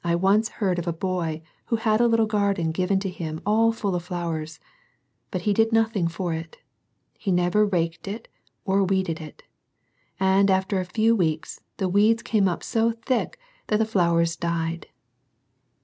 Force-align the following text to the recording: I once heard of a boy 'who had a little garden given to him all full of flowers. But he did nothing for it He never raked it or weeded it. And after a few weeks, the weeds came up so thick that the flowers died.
I 0.03 0.15
once 0.15 0.49
heard 0.57 0.79
of 0.79 0.87
a 0.87 0.93
boy 0.93 1.43
'who 1.65 1.75
had 1.75 2.01
a 2.01 2.07
little 2.07 2.25
garden 2.25 2.71
given 2.71 2.99
to 3.01 3.07
him 3.11 3.39
all 3.45 3.71
full 3.71 3.93
of 3.93 4.01
flowers. 4.03 4.59
But 5.29 5.41
he 5.41 5.53
did 5.53 5.71
nothing 5.71 6.07
for 6.07 6.33
it 6.33 6.57
He 7.19 7.31
never 7.31 7.67
raked 7.67 8.07
it 8.07 8.27
or 8.65 8.83
weeded 8.83 9.21
it. 9.21 9.43
And 10.19 10.49
after 10.49 10.79
a 10.79 10.85
few 10.85 11.15
weeks, 11.15 11.61
the 11.77 11.87
weeds 11.87 12.23
came 12.23 12.47
up 12.47 12.63
so 12.63 12.93
thick 13.05 13.37
that 13.67 13.77
the 13.77 13.85
flowers 13.85 14.35
died. 14.35 14.87